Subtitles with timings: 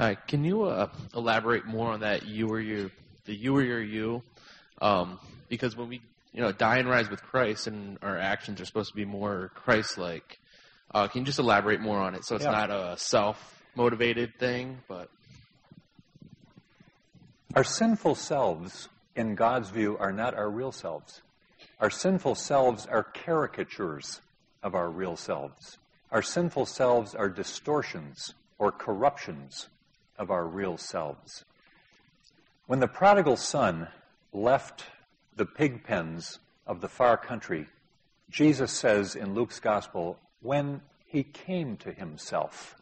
[0.00, 2.90] Hi, can you uh, elaborate more on that you or your
[3.26, 4.22] the you or your you?
[4.80, 6.00] Um, because when we
[6.32, 9.50] you know die and rise with Christ, and our actions are supposed to be more
[9.56, 10.40] Christ-like.
[10.94, 12.50] Uh, can you just elaborate more on it so it's Yeah.
[12.50, 15.10] not a self-motivated thing, but
[17.54, 21.20] Our sinful selves, in God's view, are not our real selves.
[21.78, 24.22] Our sinful selves are caricatures
[24.62, 25.76] of our real selves.
[26.10, 29.68] Our sinful selves are distortions or corruptions
[30.20, 31.44] of our real selves.
[32.66, 33.88] When the prodigal son
[34.32, 34.84] left
[35.34, 37.66] the pig pens of the far country,
[38.28, 42.76] Jesus says in Luke's gospel, when he came to himself,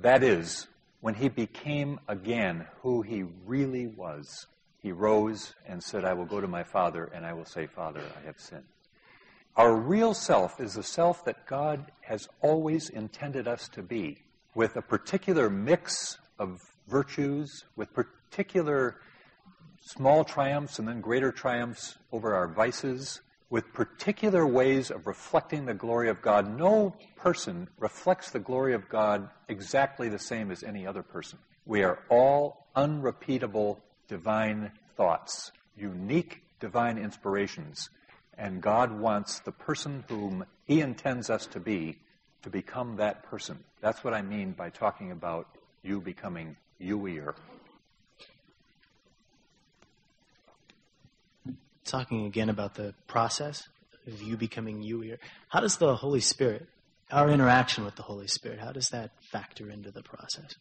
[0.00, 0.66] that is,
[1.00, 4.46] when he became again who he really was,
[4.80, 8.00] he rose and said, I will go to my Father and I will say, Father,
[8.00, 8.64] I have sinned.
[9.56, 14.18] Our real self is the self that God has always intended us to be,
[14.54, 19.00] with a particular mix of virtues, with particular
[19.80, 25.74] small triumphs and then greater triumphs over our vices, with particular ways of reflecting the
[25.74, 26.58] glory of God.
[26.58, 31.38] No person reflects the glory of God exactly the same as any other person.
[31.64, 37.88] We are all unrepeatable divine thoughts, unique divine inspirations,
[38.36, 41.98] and God wants the person whom He intends us to be
[42.42, 43.64] to become that person.
[43.80, 45.48] That's what I mean by talking about
[45.82, 47.34] you becoming youier.
[51.88, 53.66] talking again about the process
[54.06, 55.18] of you becoming youier.
[55.48, 56.66] How does the Holy Spirit,
[57.10, 60.54] our interaction with the Holy Spirit, how does that factor into the process?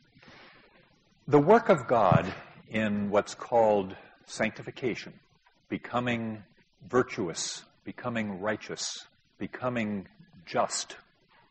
[1.28, 2.34] The work of God
[2.70, 3.96] in what's called
[4.26, 5.14] sanctification,
[5.70, 6.44] becoming
[6.88, 9.06] virtuous, becoming righteous,
[9.38, 10.08] becoming
[10.46, 10.96] just,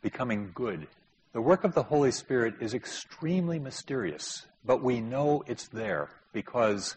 [0.01, 0.87] becoming good.
[1.37, 6.97] The work of the Holy Spirit is extremely mysterious, but we know it's there because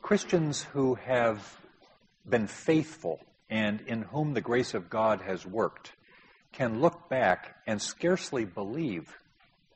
[0.00, 1.58] Christians who have
[2.24, 3.18] been faithful
[3.50, 5.90] and in whom the grace of God has worked
[6.52, 9.12] can look back and scarcely believe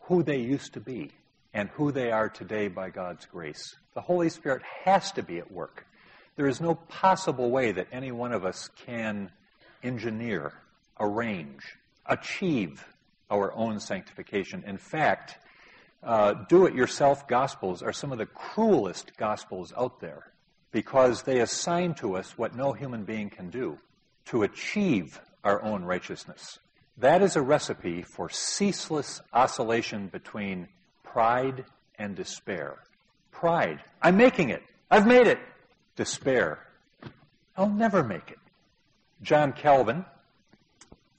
[0.03, 1.11] who they used to be
[1.53, 3.75] and who they are today by God's grace.
[3.95, 5.89] The Holy Spirit has to be at work.
[6.37, 9.33] There is no possible way that any one of us can
[9.83, 10.53] engineer,
[11.01, 11.65] arrange,
[12.07, 12.85] achieve
[13.31, 14.65] our own sanctification.
[14.67, 15.39] In fact,
[16.03, 20.33] uh, do it yourself gospels are some of the cruelest gospels out there
[20.71, 23.79] because they assign to us what no human being can do
[24.27, 26.59] to achieve our own righteousness.
[26.99, 30.69] That is a recipe for ceaseless oscillation between
[31.03, 31.65] pride
[31.99, 32.77] and despair.
[33.31, 34.63] Pride, I'm making it.
[34.91, 35.39] I've made it.
[35.97, 36.61] Despair,
[37.57, 38.39] I'll never make it.
[39.23, 40.05] John Calvin,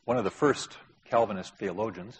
[0.05, 0.77] one of the first
[1.09, 2.19] Calvinist theologians,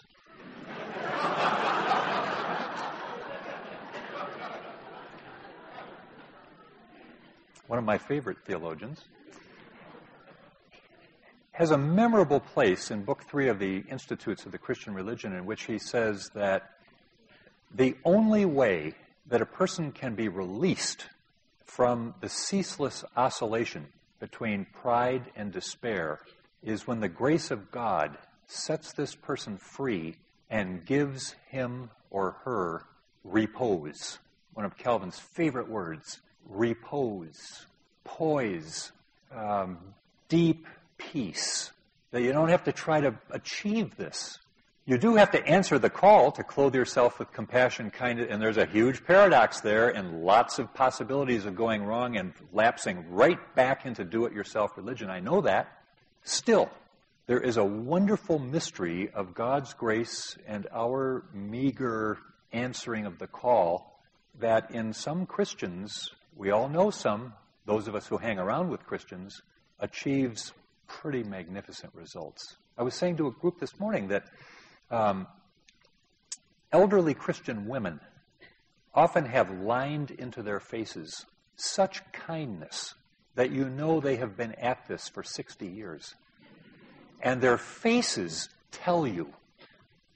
[7.68, 9.04] one of my favorite theologians,
[11.52, 15.46] has a memorable place in Book Three of the Institutes of the Christian Religion in
[15.46, 16.70] which he says that
[17.72, 18.94] the only way
[19.28, 21.06] that a person can be released
[21.64, 23.86] from the ceaseless oscillation
[24.18, 26.18] between pride and despair
[26.60, 28.18] is when the grace of God
[28.50, 30.16] sets this person free
[30.48, 32.84] and gives him or her
[33.24, 34.18] repose.
[34.54, 37.66] One of Calvin's favorite words repose,
[38.04, 38.92] poise,
[39.34, 39.78] um,
[40.28, 40.66] deep
[40.98, 41.70] peace.
[42.10, 44.38] That you don't have to try to achieve this.
[44.84, 48.56] You do have to answer the call to clothe yourself with compassion, kindness, and there's
[48.56, 53.86] a huge paradox there and lots of possibilities of going wrong and lapsing right back
[53.86, 55.08] into do it yourself religion.
[55.08, 55.68] I know that.
[56.24, 56.68] Still,
[57.26, 62.18] there is a wonderful mystery of God's grace and our meager
[62.52, 64.00] answering of the call
[64.38, 67.34] that in some Christians, we all know some,
[67.66, 69.42] those of us who hang around with Christians,
[69.78, 70.52] achieves
[70.86, 72.56] pretty magnificent results.
[72.76, 74.24] I was saying to a group this morning that
[74.90, 75.26] um,
[76.72, 78.00] elderly Christian women
[78.94, 81.26] often have lined into their faces
[81.56, 82.94] such kindness
[83.34, 86.14] that you know they have been at this for 60 years.
[87.22, 89.32] And their faces tell you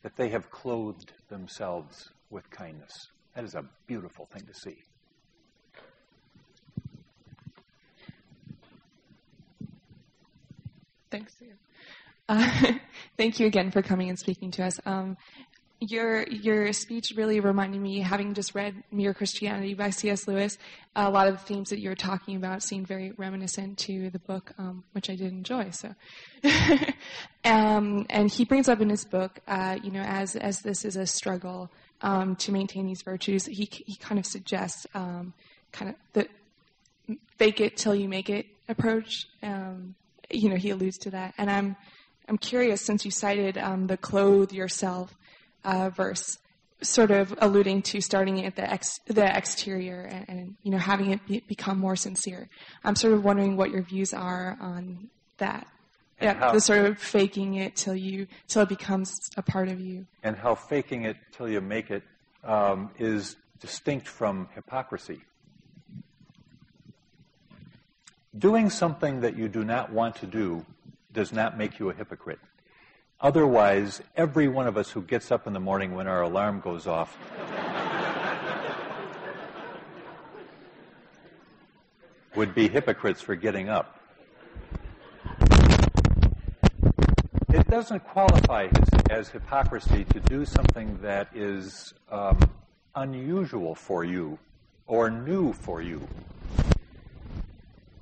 [0.03, 2.93] that they have clothed themselves with kindness.
[3.35, 4.77] That is a beautiful thing to see.
[11.11, 11.35] Thanks.
[12.29, 12.73] Uh,
[13.17, 14.81] thank you again for coming and speaking to us.
[14.87, 15.17] Um,
[15.91, 20.27] your your speech really reminded me, having just read Mere Christianity by C.S.
[20.27, 20.59] Lewis,
[20.97, 24.19] a lot of the themes that you were talking about seemed very reminiscent to the
[24.19, 25.71] book, um, which I did enjoy.
[25.71, 25.95] So,
[27.45, 30.97] um, and he brings up in his book, uh, you know, as as this is
[30.97, 31.71] a struggle
[32.01, 35.35] um, to maintain these virtues, he he kind of suggests um,
[35.73, 36.29] kind of the
[37.39, 39.27] fake it till you make it approach.
[39.43, 39.95] Um,
[40.31, 41.77] you know, he alludes to that, and I'm
[42.29, 45.15] I'm curious since you cited um, the clothe yourself
[45.65, 46.39] uh, verse,
[46.83, 51.11] sort of alluding to starting at the ex, the exterior and, and, you know having
[51.11, 52.49] it be, become more sincere.
[52.85, 55.09] I'm sort of wondering what your views are on
[55.39, 55.67] that.
[56.21, 59.81] Yeah, how, the sort of faking it till you till it becomes a part of
[59.81, 60.07] you.
[60.23, 62.03] And how faking it till you make it
[62.45, 65.21] um, is distinct from hypocrisy.
[68.37, 70.67] Doing something that you do not want to do
[71.13, 72.41] does not make you a hypocrite.
[73.25, 76.87] Otherwise, every one of us who gets up in the morning when our alarm goes
[76.87, 77.17] off
[82.37, 83.99] would be hypocrites for getting up.
[87.49, 92.39] It doesn't qualify as, as hypocrisy to do something that is um,
[92.95, 94.39] unusual for you
[94.87, 96.07] or new for you.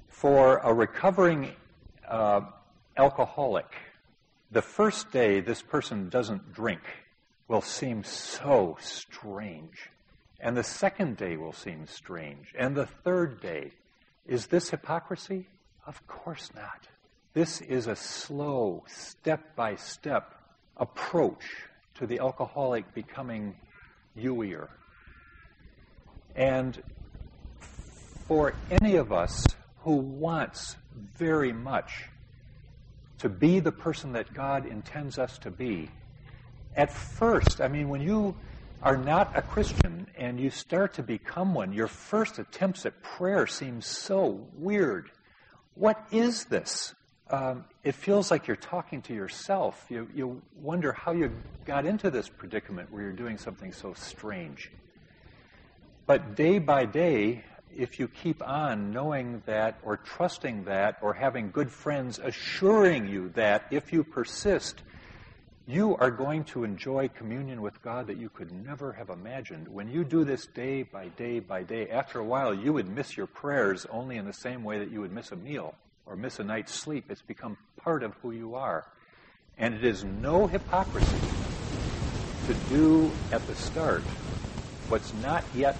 [0.08, 1.52] For a recovering
[2.08, 2.40] uh,
[2.96, 3.72] alcoholic,
[4.52, 6.82] the first day this person doesn't drink
[7.48, 9.90] will seem so strange.
[10.40, 12.52] And the second day will seem strange.
[12.58, 13.72] And the third day.
[14.26, 15.46] Is this hypocrisy?
[15.86, 16.86] Of course not.
[17.32, 20.34] This is a slow, step by step
[20.76, 21.44] approach
[21.94, 23.56] to the alcoholic becoming
[24.16, 24.68] youier.
[26.36, 26.80] And
[28.28, 29.46] for any of us
[29.78, 30.76] who wants
[31.16, 32.04] very much
[33.22, 35.88] to be the person that God intends us to be.
[36.74, 38.34] At first, I mean, when you
[38.82, 43.46] are not a Christian and you start to become one, your first attempts at prayer
[43.46, 45.08] seem so weird.
[45.74, 46.96] What is this?
[47.30, 49.86] Um, it feels like you're talking to yourself.
[49.88, 51.30] You, you wonder how you
[51.64, 54.68] got into this predicament where you're doing something so strange.
[56.06, 57.44] But day by day,
[57.76, 63.30] if you keep on knowing that or trusting that or having good friends assuring you
[63.30, 64.82] that if you persist,
[65.66, 69.68] you are going to enjoy communion with God that you could never have imagined.
[69.68, 73.16] When you do this day by day by day, after a while, you would miss
[73.16, 75.74] your prayers only in the same way that you would miss a meal
[76.04, 77.10] or miss a night's sleep.
[77.10, 78.86] It's become part of who you are.
[79.56, 81.20] And it is no hypocrisy
[82.46, 84.02] to do at the start
[84.88, 85.76] what's not yet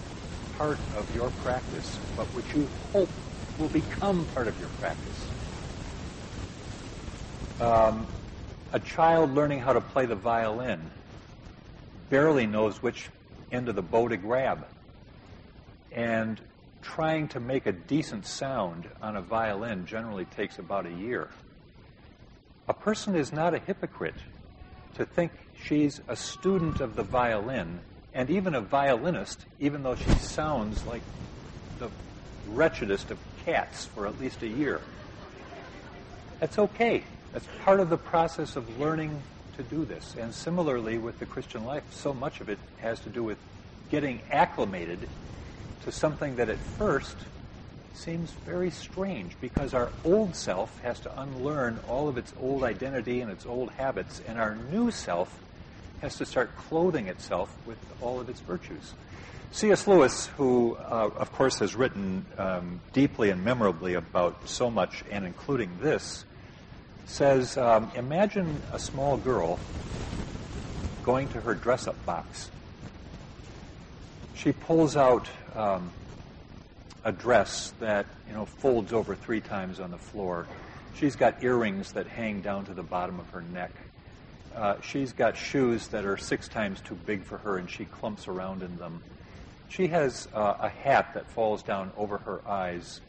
[0.58, 3.08] part of your practice, but which you hope
[3.58, 5.26] will become part of your practice.
[7.60, 8.06] Um,
[8.72, 10.80] a child learning how to play the violin
[12.10, 13.08] barely knows which
[13.50, 14.66] end of the bow to grab.
[15.92, 16.40] And
[16.80, 21.28] trying to make a decent sound on a violin generally takes about a year.
[22.68, 24.14] A person is not a hypocrite
[24.94, 25.32] to think
[25.64, 27.80] she's a student of the violin
[28.14, 31.02] and even a violinist, even though she sounds like
[31.78, 31.90] the
[32.48, 34.80] wretchedest of cats for at least a year.
[36.40, 37.04] That's okay.
[37.32, 39.22] That's part of the process of learning
[39.56, 40.14] to do this.
[40.18, 43.38] And similarly with the Christian life, so much of it has to do with
[43.90, 45.08] getting acclimated
[45.84, 47.16] to something that at first
[47.94, 53.20] seems very strange because our old self has to unlearn all of its old identity
[53.20, 55.38] and its old habits, and our new self
[56.02, 58.92] has to start clothing itself with all of its virtues.
[59.52, 59.86] C.S.
[59.86, 65.24] Lewis, who, uh, of course, has written um, deeply and memorably about so much, and
[65.24, 66.24] including this,
[67.06, 69.60] says um, Imagine a small girl
[71.04, 72.50] going to her dress up box.
[74.34, 75.92] She pulls out um,
[77.04, 80.48] a dress that you know folds over three times on the floor.
[80.94, 83.70] She's got earrings that hang down to the bottom of her neck.
[84.54, 88.28] Uh, she's got shoes that are six times too big for her, and she clumps
[88.28, 89.02] around in them.
[89.68, 93.00] She has uh, a hat that falls down over her eyes.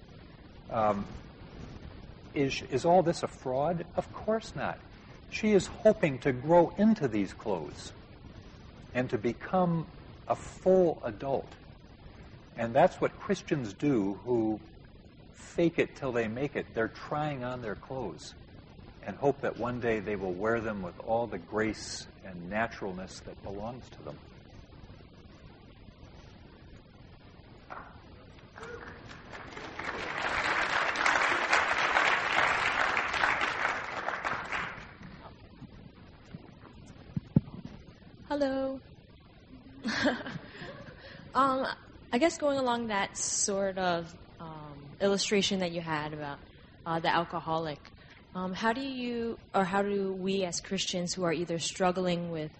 [0.71, 1.05] Um,
[2.33, 3.85] is, is all this a fraud?
[3.97, 4.79] Of course not.
[5.29, 7.91] She is hoping to grow into these clothes
[8.93, 9.85] and to become
[10.27, 11.51] a full adult.
[12.57, 14.59] And that's what Christians do who
[15.33, 16.67] fake it till they make it.
[16.73, 18.33] They're trying on their clothes
[19.05, 23.21] and hope that one day they will wear them with all the grace and naturalness
[23.25, 24.17] that belongs to them.
[38.27, 38.79] Hello.
[41.35, 41.67] um,
[42.11, 46.39] I guess going along that sort of um, illustration that you had about
[46.85, 47.77] uh, the alcoholic,
[48.35, 52.51] um, how do you, or how do we as Christians who are either struggling with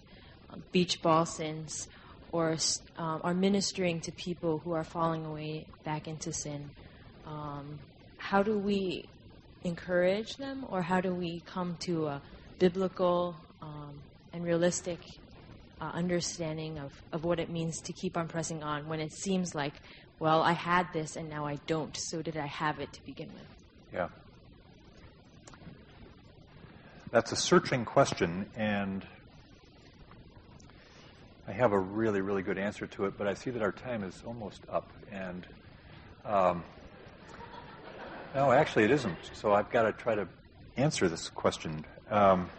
[0.50, 1.88] uh, beach ball sins
[2.28, 2.56] or
[2.96, 6.70] um, are ministering to people who are falling away back into sin,
[7.26, 7.80] um,
[8.18, 9.04] how do we
[9.62, 12.22] encourage them, or how do we come to a
[12.58, 14.00] biblical um,
[14.32, 14.98] and realistic
[15.80, 19.54] uh, understanding of, of what it means to keep on pressing on when it seems
[19.54, 19.74] like,
[20.20, 23.32] well, I had this and now I don't, so did I have it to begin
[23.32, 23.48] with?
[23.92, 24.08] Yeah.
[27.14, 29.06] That's a searching question, and
[31.46, 34.02] I have a really, really good answer to it, but I see that our time
[34.02, 34.92] is almost up.
[35.12, 35.46] And
[36.24, 36.64] um,
[38.34, 39.16] no, actually, it isn't.
[39.32, 40.26] So I've got to try to
[40.76, 41.84] answer this question.
[42.10, 42.50] Um,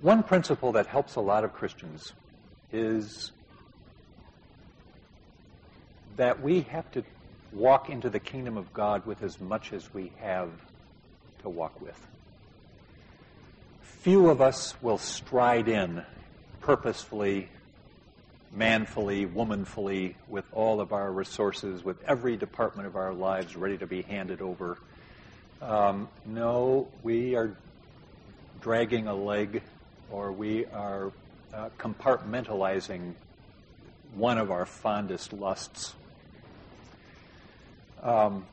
[0.00, 2.14] one principle that helps a lot of Christians
[2.72, 3.30] is
[6.20, 7.02] that we have to
[7.50, 10.50] walk into the kingdom of God with as much as we have
[11.40, 11.98] to walk with.
[13.80, 16.04] Few of us will stride in
[16.60, 17.48] purposefully,
[18.52, 23.86] manfully, womanfully, with all of our resources, with every department of our lives ready to
[23.86, 24.76] be handed over.
[25.62, 27.56] Um, no, we are
[28.60, 29.62] dragging a leg
[30.10, 31.12] or we are
[31.54, 33.14] uh, compartmentalizing
[34.14, 35.94] one of our fondest lusts.
[38.02, 38.46] Um,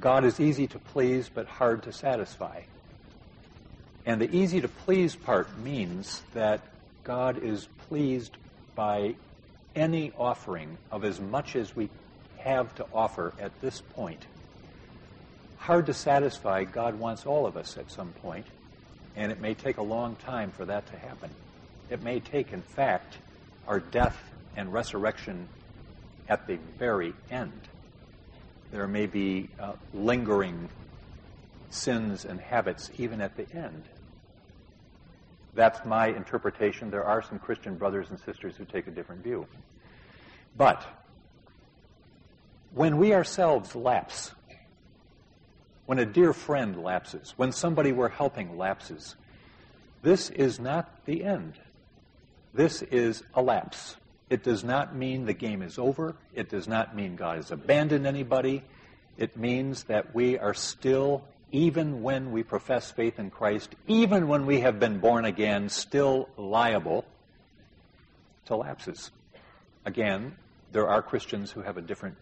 [0.00, 2.62] God is easy to please but hard to satisfy.
[4.04, 6.60] And the easy to please part means that
[7.04, 8.36] God is pleased
[8.74, 9.14] by
[9.76, 11.88] any offering of as much as we
[12.38, 14.26] have to offer at this point.
[15.58, 18.46] Hard to satisfy, God wants all of us at some point,
[19.14, 21.30] and it may take a long time for that to happen.
[21.88, 23.18] It may take, in fact,
[23.68, 24.18] our death
[24.56, 25.48] and resurrection
[26.28, 27.68] at the very end
[28.72, 30.68] there may be uh, lingering
[31.68, 33.84] sins and habits even at the end.
[35.54, 36.90] That's my interpretation.
[36.90, 39.46] There are some Christian brothers and sisters who take a different view.
[40.56, 40.82] But
[42.74, 44.32] when we ourselves lapse,
[45.84, 49.16] when a dear friend lapses, when somebody we're helping lapses,
[50.02, 51.54] this is not the end.
[52.54, 53.96] This is a lapse.
[54.32, 56.16] It does not mean the game is over.
[56.34, 58.62] It does not mean God has abandoned anybody.
[59.18, 64.46] It means that we are still, even when we profess faith in Christ, even when
[64.46, 67.04] we have been born again, still liable
[68.46, 69.10] to lapses.
[69.84, 70.34] Again,
[70.72, 72.16] there are Christians who have a different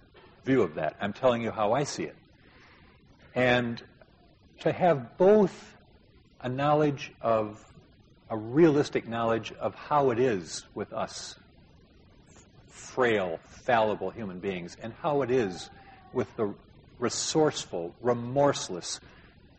[0.45, 0.97] view of that.
[1.01, 2.17] I'm telling you how I see it.
[3.37, 3.81] And
[4.63, 5.77] to have both
[6.41, 7.65] a knowledge of,
[8.29, 11.37] a realistic knowledge of how it is with us
[13.01, 15.71] frail, fallible human beings and how it is
[16.13, 16.53] with the
[16.99, 19.01] resourceful, remorseless,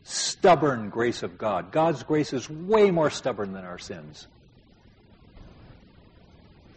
[0.03, 1.71] stubborn grace of God.
[1.71, 4.27] God's grace is way more stubborn than our sins.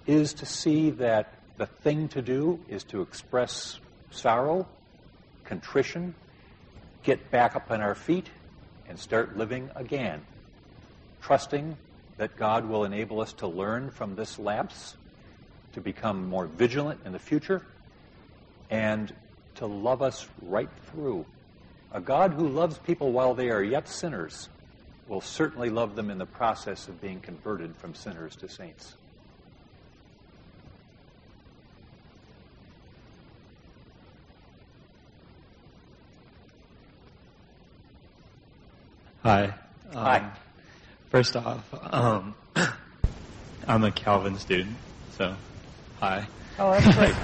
[0.07, 3.79] Is to see that the thing to do is to express
[4.11, 4.67] sorrow,
[5.45, 6.15] contrition,
[7.03, 8.31] get back up on our feet,
[8.89, 10.23] and start living again,
[11.21, 11.77] trusting
[12.17, 14.97] that God will enable us to learn from this lapse
[15.75, 17.63] to become more vigilant in the future,
[18.71, 19.13] and
[19.57, 21.27] to love us right through.
[21.93, 24.49] A God who loves people while they are yet sinners
[25.09, 28.95] will certainly love them in the process of being converted from sinners to saints.
[39.23, 39.45] Hi.
[39.45, 39.53] Um,
[39.95, 40.31] Hi.
[41.11, 42.35] First off, um,
[43.67, 44.77] I'm a Calvin student,
[45.17, 45.35] so
[45.95, 46.29] hi.
[46.59, 47.15] Oh, that's great.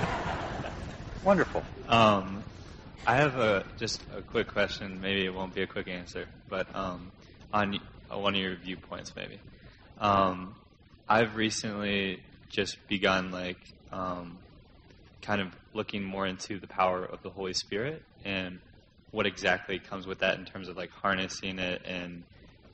[1.24, 1.62] Wonderful.
[1.88, 2.44] Um,
[3.06, 5.00] I have a just a quick question.
[5.00, 7.12] Maybe it won't be a quick answer, but um,
[7.52, 9.40] on y- one of your viewpoints, maybe.
[9.98, 10.56] Um,
[11.08, 13.58] I've recently just begun like
[13.92, 14.40] um,
[15.22, 18.60] kind of looking more into the power of the Holy Spirit and
[19.10, 22.24] what exactly comes with that in terms of like harnessing it and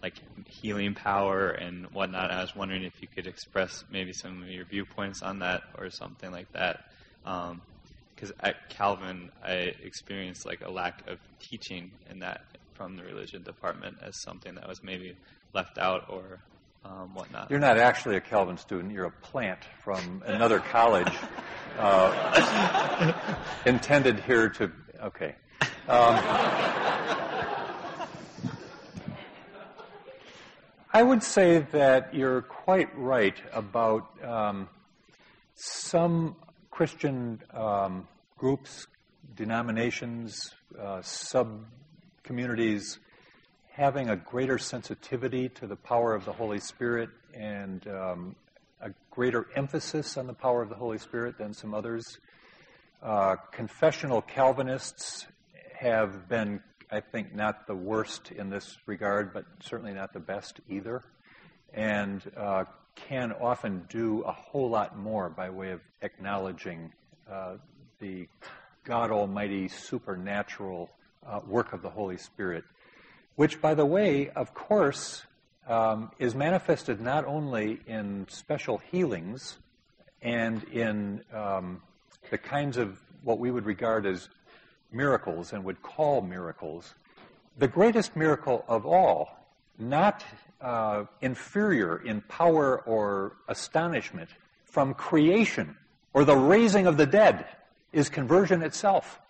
[0.03, 0.15] like
[0.61, 2.31] healing power and whatnot.
[2.31, 5.91] I was wondering if you could express maybe some of your viewpoints on that or
[5.91, 6.79] something like that.
[7.25, 12.41] Because at Calvin, I experienced like a lack of teaching in that
[12.75, 15.17] from the religion department as something that was maybe
[15.55, 16.41] left out or
[16.85, 17.51] um, whatnot.
[17.51, 18.93] You're not actually a Calvin student.
[18.93, 21.13] You're a plant from another college.
[21.79, 23.13] uh,
[23.65, 24.71] intended here to.
[25.03, 25.35] Okay.
[25.89, 26.85] Um,
[30.97, 34.67] I would say that you're quite right about um,
[35.55, 36.37] some
[36.71, 38.87] Christian um, groups,
[39.35, 41.67] denominations, uh, sub
[42.23, 42.99] communities
[43.73, 48.35] having a greater sensitivity to the power of the Holy Spirit and um,
[48.81, 52.21] a greater emphasis on the power of the Holy Spirit than some others.
[53.03, 55.27] Uh, confessional Calvinists
[55.79, 60.61] have been, I think, not the worst in this regard, but certainly not the best
[60.69, 61.03] either,
[61.75, 62.65] and uh,
[62.95, 66.93] can often do a whole lot more by way of acknowledging
[67.31, 67.57] uh,
[67.99, 68.29] the
[68.85, 70.89] God Almighty supernatural
[71.27, 72.65] uh, work of the Holy Spirit,
[73.35, 75.25] which, by the way, of course,
[75.67, 79.59] um, is manifested not only in special healings
[80.23, 81.83] and in um,
[82.31, 84.29] the kinds of what we would regard as
[84.93, 86.95] miracles and would call miracles,
[87.59, 89.39] the greatest miracle of all,
[89.79, 90.25] not
[90.61, 94.31] uh, inferior in power or astonishment
[94.65, 95.77] from creation
[96.13, 97.47] or the raising of the dead,
[97.93, 99.21] is conversion itself.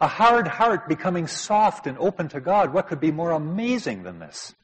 [0.00, 2.72] A hard heart becoming soft and open to God.
[2.72, 4.54] What could be more amazing than this?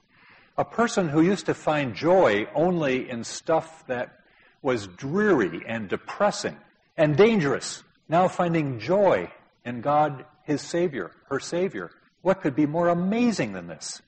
[0.58, 4.20] A person who used to find joy only in stuff that
[4.62, 6.56] was dreary and depressing
[6.96, 9.30] and dangerous, now finding joy
[9.64, 11.90] in God, his Savior, her Savior.
[12.22, 14.02] What could be more amazing than this?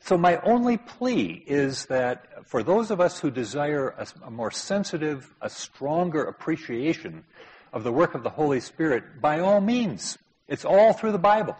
[0.00, 4.50] So my only plea is that for those of us who desire a, a, more
[4.50, 7.24] sensitive, a stronger appreciation
[7.72, 11.56] of the work of the Holy Spirit, by all means, it's all through the Bible.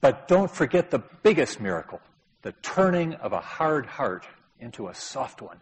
[0.00, 2.00] But don't forget the biggest miracle,
[2.42, 4.26] the turning of a hard heart
[4.60, 5.58] into a soft one.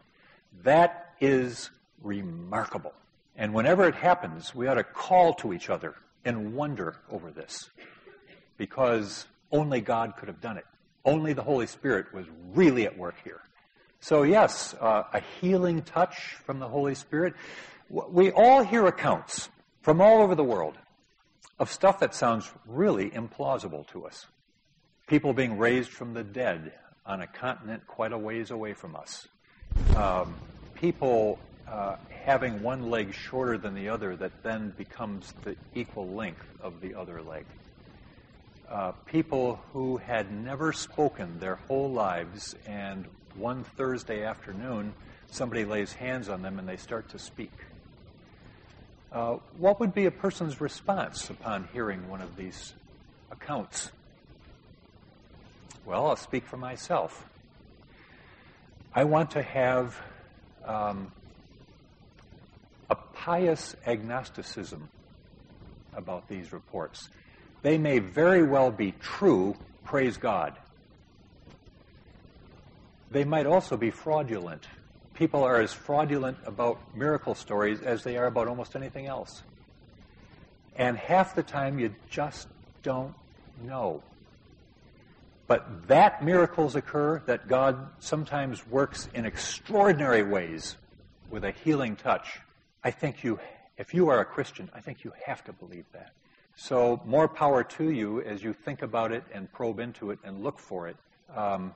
[0.62, 1.70] That is
[2.03, 2.92] remarkable.
[3.37, 7.70] And whenever it happens, we ought to call to each other and wonder over this.
[8.57, 10.64] Because only God could have done it.
[11.04, 13.40] Only the Holy Spirit was really at work here.
[14.00, 17.35] So, yes, uh, a healing touch from the Holy Spirit.
[17.88, 19.48] We all hear accounts
[19.83, 20.74] from all over the world
[21.59, 24.26] of stuff that sounds really implausible to us.
[25.07, 26.72] People being raised from the dead
[27.07, 29.26] on a continent quite a ways away from us.
[29.96, 30.37] Um,
[30.74, 31.38] people
[31.70, 36.81] uh, having one leg shorter than the other that then becomes the equal length of
[36.81, 37.44] the other leg.
[38.70, 44.92] Uh, people who had never spoken their whole lives, and one Thursday afternoon,
[45.31, 47.52] somebody lays hands on them and they start to speak.
[49.11, 52.74] Uh, what would be a person's response upon hearing one of these
[53.31, 53.90] accounts?
[55.87, 57.24] Well, I'll speak for myself.
[58.94, 59.98] I want to have
[60.66, 61.11] um,
[62.90, 64.88] a pious agnosticism
[65.94, 67.09] about these reports.
[67.62, 70.55] They may very well be true, praise God.
[73.11, 74.66] They might also be fraudulent
[75.18, 79.42] people are as fraudulent about miracle stories as they are about almost anything else.
[80.77, 82.46] And half the time you just
[82.85, 83.14] don't
[83.64, 84.05] know.
[85.48, 90.77] But that miracles occur, that God sometimes works in extraordinary ways
[91.31, 92.38] with a healing touch.
[92.85, 93.41] I think you,
[93.77, 96.12] if you are a Christian, I think you have to believe that.
[96.55, 100.43] So more power to you as you think about it and probe into it and
[100.43, 100.97] look for it.
[101.35, 101.75] Um,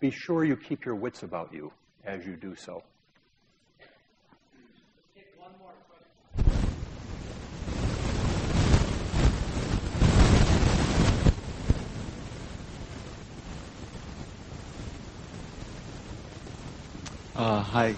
[0.00, 1.72] be sure you keep your wits about you
[2.04, 2.82] as you do so.
[17.34, 17.96] Uh, hi.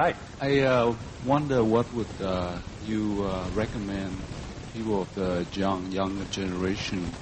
[0.00, 0.14] Hi.
[0.38, 4.28] I uh, wonder what would uh, you uh, recommend
[4.72, 7.18] people of the young younger generation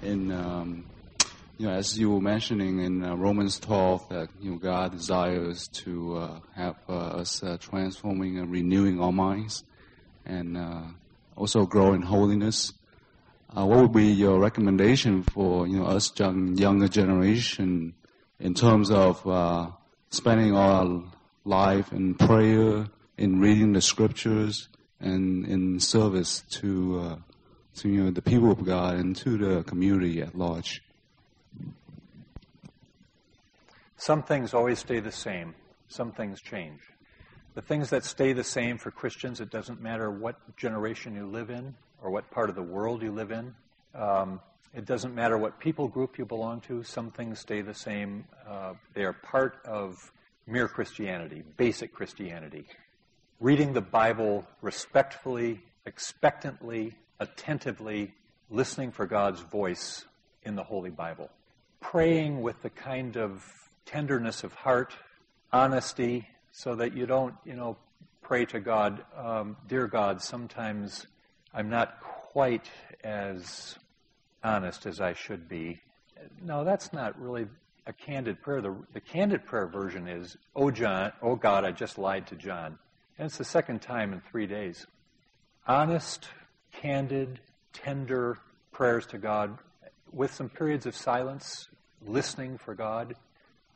[0.00, 0.86] in um,
[1.56, 5.66] you know, as you were mentioning in uh, Romans 12, that you know God desires
[5.82, 9.64] to uh, have uh, us transforming and renewing our minds,
[10.24, 10.56] and
[11.36, 12.74] also grow in holiness.
[13.52, 17.94] What would be your recommendation for you know us young, younger generation
[18.38, 19.16] in terms of
[20.10, 21.02] spending our
[21.48, 24.68] life in prayer, in reading the scriptures,
[25.00, 27.18] and in service to
[27.76, 30.82] to you know the people of God and to the community at large?
[33.96, 35.54] Some things always stay the same,
[35.88, 36.80] some things change.
[37.54, 41.50] The things that stay the same for Christians, it doesn't matter what generation you live
[41.50, 43.54] in or what part of the world you live in.
[43.94, 44.40] Um,
[44.74, 48.24] it doesn't matter what people group you belong to, some things stay the same.
[48.46, 50.12] Uh, they are part of
[50.48, 52.64] mere Christianity, basic Christianity.
[53.40, 58.12] reading the Bible respectfully, expectantly, attentively,
[58.50, 60.06] listening for God's voice
[60.42, 61.30] in the Holy Bible.
[61.80, 63.44] Praying with the kind of
[63.86, 64.92] tenderness of heart,
[65.52, 67.76] honesty, so that you don't, you know,
[68.22, 71.06] pray to God, um, Dear God, sometimes
[71.54, 72.70] I'm not quite
[73.04, 73.76] as
[74.42, 75.80] honest as I should be.
[76.42, 77.46] No, that's not really
[77.88, 78.60] a candid prayer.
[78.60, 82.78] The, the candid prayer version is, Oh, John, oh God, I just lied to John.
[83.18, 84.86] And it's the second time in three days.
[85.66, 86.28] Honest,
[86.70, 87.40] candid,
[87.72, 88.38] tender
[88.70, 89.58] prayers to God
[90.12, 91.68] with some periods of silence,
[92.06, 93.16] listening for God.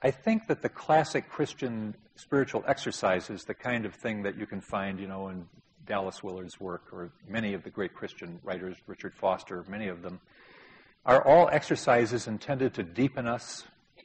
[0.03, 4.47] I think that the classic Christian spiritual exercise is the kind of thing that you
[4.47, 5.47] can find, you know, in
[5.87, 10.21] Dallas Willard's work or many of the great Christian writers, Richard Foster, many of them,
[11.05, 13.65] are all exercises intended to deepen us,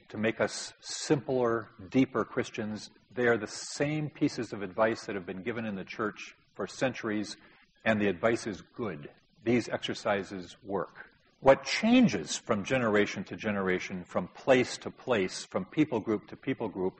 [0.09, 2.89] to make us simpler, deeper Christians.
[3.13, 6.67] They are the same pieces of advice that have been given in the church for
[6.67, 7.37] centuries,
[7.85, 9.09] and the advice is good.
[9.43, 11.07] These exercises work.
[11.39, 16.67] What changes from generation to generation, from place to place, from people group to people
[16.67, 16.99] group,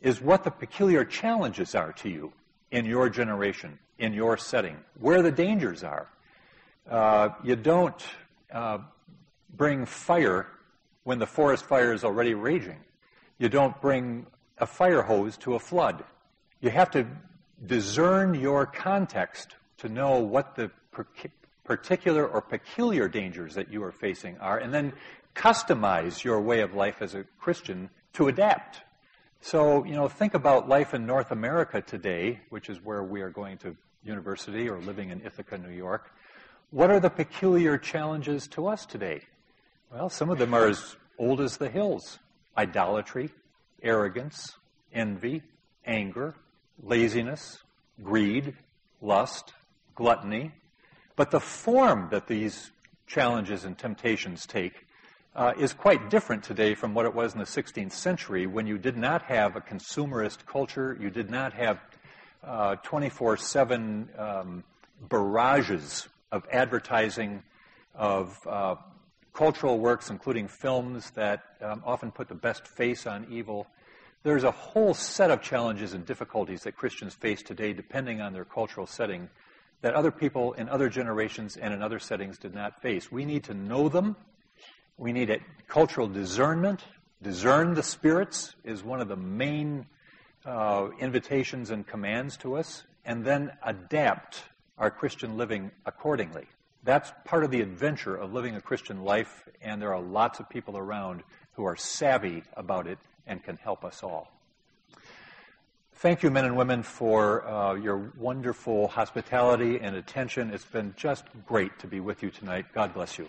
[0.00, 2.32] is what the peculiar challenges are to you
[2.70, 6.08] in your generation, in your setting, where the dangers are.
[6.88, 8.02] Uh, you don't
[8.52, 8.78] uh,
[9.54, 10.46] bring fire
[11.08, 12.76] when the forest fire is already raging.
[13.38, 14.26] You don't bring
[14.58, 16.04] a fire hose to a flood.
[16.60, 17.06] You have to
[17.64, 20.70] discern your context to know what the
[21.64, 24.92] particular or peculiar dangers that you are facing are, and then
[25.34, 28.82] customize your way of life as a Christian to adapt.
[29.40, 33.30] So, you know, think about life in North America today, which is where we are
[33.30, 36.12] going to university or living in Ithaca, New York.
[36.70, 39.22] What are the peculiar challenges to us today?
[39.90, 42.18] Well, some of them are as old as the hills
[42.58, 43.30] idolatry,
[43.82, 44.56] arrogance,
[44.92, 45.42] envy,
[45.86, 46.34] anger,
[46.82, 47.62] laziness,
[48.02, 48.54] greed,
[49.00, 49.54] lust,
[49.94, 50.52] gluttony.
[51.16, 52.70] But the form that these
[53.06, 54.86] challenges and temptations take
[55.34, 58.76] uh, is quite different today from what it was in the 16th century when you
[58.76, 61.78] did not have a consumerist culture, you did not have
[62.82, 64.64] 24 uh, 7 um,
[65.08, 67.42] barrages of advertising,
[67.94, 68.74] of uh,
[69.38, 73.68] cultural works, including films that um, often put the best face on evil.
[74.24, 78.44] There's a whole set of challenges and difficulties that Christians face today, depending on their
[78.44, 79.28] cultural setting,
[79.80, 83.12] that other people in other generations and in other settings did not face.
[83.12, 84.16] We need to know them.
[84.96, 86.82] We need a cultural discernment.
[87.22, 89.86] Discern the spirits is one of the main
[90.44, 94.42] uh, invitations and commands to us, and then adapt
[94.78, 96.48] our Christian living accordingly.
[96.88, 100.48] That's part of the adventure of living a Christian life, and there are lots of
[100.48, 101.22] people around
[101.52, 102.96] who are savvy about it
[103.26, 104.32] and can help us all.
[105.96, 110.48] Thank you, men and women, for uh, your wonderful hospitality and attention.
[110.48, 112.64] It's been just great to be with you tonight.
[112.72, 113.28] God bless you.